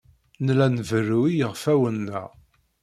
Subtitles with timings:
[0.45, 2.29] Nella nberru i yiɣfawen-nneɣ.